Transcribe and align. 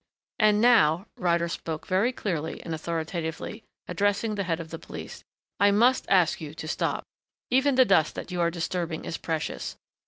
"And 0.39 0.59
now," 0.61 1.05
Ryder 1.15 1.47
spoke 1.47 1.85
very 1.85 2.11
clearly 2.11 2.59
and 2.63 2.73
authoritatively, 2.73 3.63
addressing 3.87 4.33
the 4.33 4.45
head 4.45 4.59
of 4.59 4.71
the 4.71 4.79
police, 4.79 5.23
"I 5.59 5.69
must 5.69 6.07
ask 6.09 6.41
you 6.41 6.55
to 6.55 6.67
stop. 6.67 7.03
Even 7.51 7.75
the 7.75 7.85
dust 7.85 8.15
that 8.15 8.31
you 8.31 8.41
are 8.41 8.49
disturbing 8.49 9.05
is 9.05 9.17
precious. 9.19 9.77